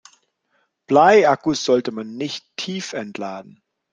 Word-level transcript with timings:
Bleiakkus 0.87 1.63
sollte 1.63 1.91
man 1.91 2.17
nicht 2.17 2.43
tiefentladen. 2.55 3.61